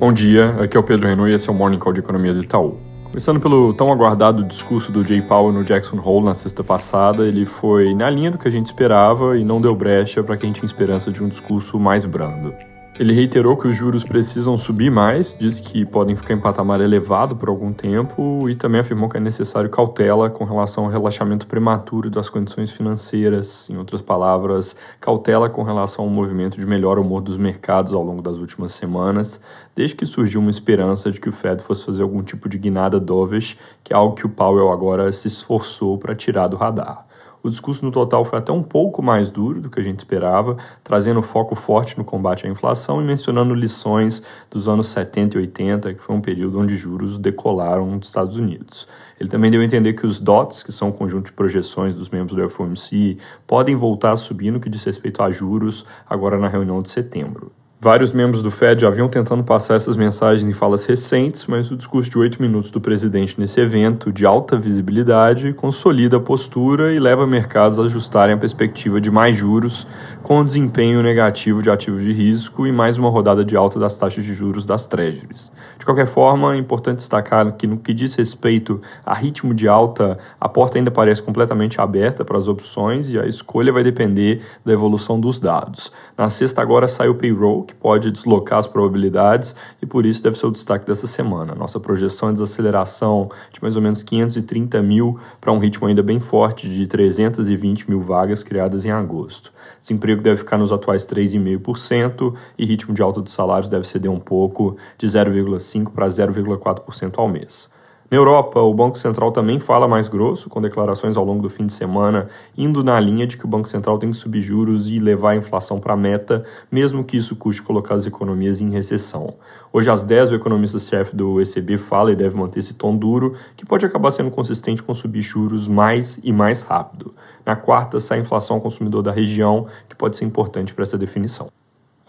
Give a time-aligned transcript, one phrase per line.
[0.00, 2.32] Bom dia, aqui é o Pedro Renault e esse é o Morning Call de Economia
[2.32, 2.78] do Itaú.
[3.04, 7.44] Começando pelo tão aguardado discurso do Jay Powell no Jackson Hole na sexta passada, ele
[7.44, 10.64] foi na linha do que a gente esperava e não deu brecha para quem tinha
[10.64, 12.54] esperança de um discurso mais brando.
[12.98, 17.34] Ele reiterou que os juros precisam subir mais, disse que podem ficar em patamar elevado
[17.34, 22.10] por algum tempo e também afirmou que é necessário cautela com relação ao relaxamento prematuro
[22.10, 27.38] das condições financeiras, em outras palavras, cautela com relação ao movimento de melhor humor dos
[27.38, 29.40] mercados ao longo das últimas semanas,
[29.74, 33.00] desde que surgiu uma esperança de que o Fed fosse fazer algum tipo de guinada
[33.00, 37.09] dovish, que é algo que o Powell agora se esforçou para tirar do radar.
[37.42, 40.58] O discurso no total foi até um pouco mais duro do que a gente esperava,
[40.84, 45.94] trazendo foco forte no combate à inflação e mencionando lições dos anos 70 e 80,
[45.94, 48.86] que foi um período onde juros decolaram nos Estados Unidos.
[49.18, 52.10] Ele também deu a entender que os DOTs, que são um conjunto de projeções dos
[52.10, 56.48] membros do FOMC, podem voltar a subir no que diz respeito a juros agora na
[56.48, 57.52] reunião de setembro.
[57.82, 61.76] Vários membros do Fed já vinham tentando passar essas mensagens em falas recentes, mas o
[61.78, 66.98] discurso de oito minutos do presidente nesse evento, de alta visibilidade, consolida a postura e
[66.98, 69.86] leva mercados a ajustarem a perspectiva de mais juros,
[70.22, 73.96] com o desempenho negativo de ativos de risco e mais uma rodada de alta das
[73.96, 75.50] taxas de juros das Treasuries.
[75.78, 80.18] De qualquer forma, é importante destacar que, no que diz respeito a ritmo de alta,
[80.38, 84.70] a porta ainda parece completamente aberta para as opções e a escolha vai depender da
[84.70, 85.90] evolução dos dados.
[86.14, 90.36] Na sexta, agora, sai o payroll que pode deslocar as probabilidades e por isso deve
[90.36, 91.54] ser o destaque dessa semana.
[91.54, 96.20] Nossa projeção é desaceleração de mais ou menos 530 mil para um ritmo ainda bem
[96.20, 99.52] forte de 320 mil vagas criadas em agosto.
[99.80, 104.20] Desemprego deve ficar nos atuais 3,5% e ritmo de alta dos salários deve ceder um
[104.20, 107.70] pouco de 0,5% para 0,4% ao mês.
[108.10, 111.64] Na Europa, o Banco Central também fala mais grosso, com declarações ao longo do fim
[111.64, 114.98] de semana, indo na linha de que o Banco Central tem que subir juros e
[114.98, 119.34] levar a inflação para a meta, mesmo que isso custe colocar as economias em recessão.
[119.72, 123.64] Hoje, às 10, o economista-chefe do ECB fala e deve manter esse tom duro, que
[123.64, 127.14] pode acabar sendo consistente com subir juros mais e mais rápido.
[127.46, 130.98] Na quarta, sai a inflação ao consumidor da região, que pode ser importante para essa
[130.98, 131.48] definição.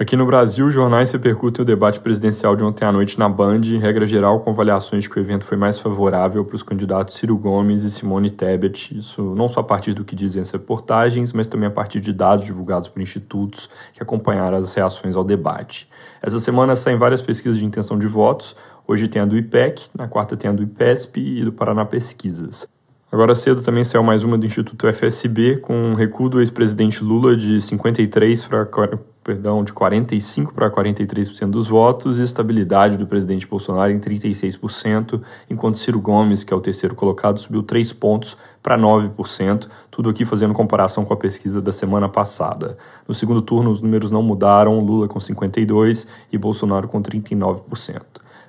[0.02, 3.62] Aqui no Brasil, os jornais repercutem o debate presidencial de ontem à noite na Band,
[3.66, 7.18] em regra geral, com avaliações de que o evento foi mais favorável para os candidatos
[7.18, 8.98] Ciro Gomes e Simone Tebet.
[8.98, 12.12] Isso não só a partir do que dizem as reportagens, mas também a partir de
[12.12, 15.88] dados divulgados por institutos que acompanharam as reações ao debate.
[16.20, 18.56] Essa semana saem várias pesquisas de intenção de votos.
[18.88, 22.68] Hoje tem a do IPEC, na quarta tem a do IPESP e do Paraná Pesquisas.
[23.12, 27.38] Agora cedo também saiu mais uma do Instituto FSB, com um recuo do ex-presidente Lula
[27.38, 28.66] de 53 para
[29.24, 35.78] perdão, de 45 para 43% dos votos e estabilidade do presidente Bolsonaro em 36%, enquanto
[35.78, 40.54] Ciro Gomes, que é o terceiro colocado, subiu 3 pontos para 9%, tudo aqui fazendo
[40.54, 42.78] comparação com a pesquisa da semana passada.
[43.08, 48.02] No segundo turno, os números não mudaram, Lula com 52% e Bolsonaro com 39%.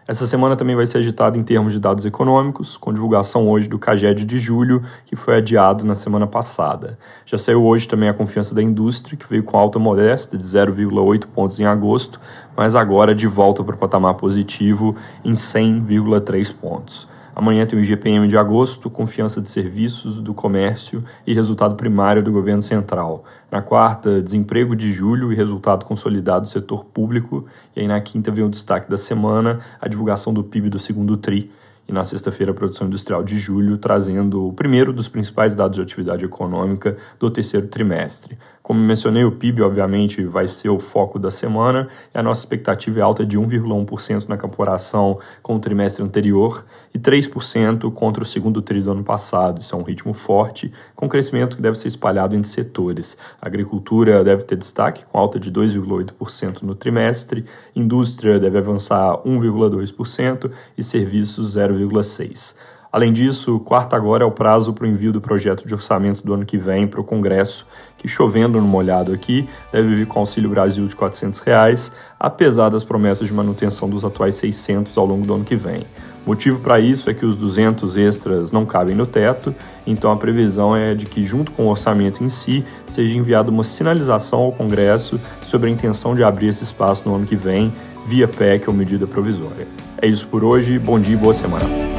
[0.06, 3.78] Essa semana também vai ser agitada em termos de dados econômicos, com divulgação hoje do
[3.78, 6.98] CAGED de julho, que foi adiado na semana passada.
[7.24, 11.26] Já saiu hoje também a confiança da indústria, que veio com alta modesta de 0,8
[11.26, 12.20] pontos em agosto,
[12.56, 17.11] mas agora de volta para o patamar positivo em 100,3 pontos.
[17.34, 22.30] Amanhã tem o IGPM de agosto, confiança de serviços, do comércio e resultado primário do
[22.30, 23.24] governo central.
[23.50, 27.46] Na quarta, desemprego de julho e resultado consolidado do setor público.
[27.74, 31.16] E aí na quinta vem o destaque da semana, a divulgação do PIB do segundo
[31.16, 31.50] TRI
[31.88, 35.82] e na sexta-feira a produção industrial de julho, trazendo o primeiro dos principais dados de
[35.82, 38.38] atividade econômica do terceiro trimestre.
[38.72, 43.02] Como mencionei, o PIB, obviamente, vai ser o foco da semana a nossa expectativa é
[43.02, 48.80] alta de 1,1% na comparação com o trimestre anterior e 3% contra o segundo tri
[48.80, 49.60] do ano passado.
[49.60, 53.14] Isso é um ritmo forte, com crescimento que deve ser espalhado entre setores.
[53.42, 57.44] A agricultura deve ter destaque, com alta de 2,8% no trimestre,
[57.76, 62.54] indústria deve avançar 1,2% e serviços 0,6%.
[62.92, 66.34] Além disso, quarta agora é o prazo para o envio do projeto de orçamento do
[66.34, 67.66] ano que vem para o Congresso,
[67.96, 71.90] que chovendo no molhado aqui, deve vir com Auxílio Brasil de 400 reais,
[72.20, 75.86] apesar das promessas de manutenção dos atuais 600 ao longo do ano que vem.
[76.26, 79.54] Motivo para isso é que os 200 extras não cabem no teto,
[79.86, 83.64] então a previsão é de que, junto com o orçamento em si, seja enviada uma
[83.64, 87.72] sinalização ao Congresso sobre a intenção de abrir esse espaço no ano que vem,
[88.06, 89.66] via PEC ou medida provisória.
[90.00, 91.91] É isso por hoje, bom dia e boa semana.